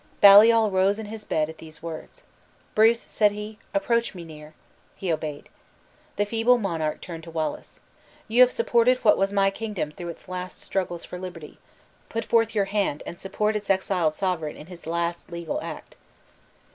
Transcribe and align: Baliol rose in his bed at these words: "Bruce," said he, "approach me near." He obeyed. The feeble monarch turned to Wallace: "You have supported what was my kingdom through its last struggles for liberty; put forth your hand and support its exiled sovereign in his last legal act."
Baliol 0.19 0.71
rose 0.71 0.97
in 0.97 1.05
his 1.05 1.25
bed 1.25 1.47
at 1.47 1.59
these 1.59 1.83
words: 1.83 2.23
"Bruce," 2.73 3.01
said 3.01 3.33
he, 3.33 3.59
"approach 3.71 4.15
me 4.15 4.23
near." 4.25 4.55
He 4.95 5.13
obeyed. 5.13 5.47
The 6.15 6.25
feeble 6.25 6.57
monarch 6.57 7.01
turned 7.01 7.23
to 7.25 7.29
Wallace: 7.29 7.79
"You 8.27 8.41
have 8.41 8.51
supported 8.51 8.97
what 9.03 9.15
was 9.15 9.31
my 9.31 9.51
kingdom 9.51 9.91
through 9.91 10.09
its 10.09 10.27
last 10.27 10.59
struggles 10.59 11.05
for 11.05 11.19
liberty; 11.19 11.59
put 12.09 12.25
forth 12.25 12.55
your 12.55 12.65
hand 12.65 13.03
and 13.05 13.19
support 13.19 13.55
its 13.55 13.69
exiled 13.69 14.15
sovereign 14.15 14.57
in 14.57 14.65
his 14.65 14.87
last 14.87 15.31
legal 15.31 15.61
act." 15.61 15.95